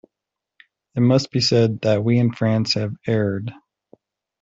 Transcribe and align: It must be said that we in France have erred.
It 0.95 1.01
must 1.01 1.29
be 1.29 1.39
said 1.41 1.81
that 1.81 2.03
we 2.03 2.17
in 2.17 2.33
France 2.33 2.73
have 2.73 2.95
erred. 3.05 3.53